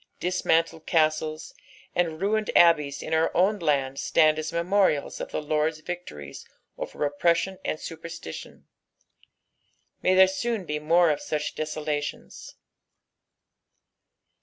[0.19, 1.53] Dismantled castles
[1.93, 6.43] and ruined abbeys in our own land stand as memorials of the Lord's victories
[6.75, 8.65] over oppression and superstition.
[10.01, 12.55] Hay there soon be more of such desoladona.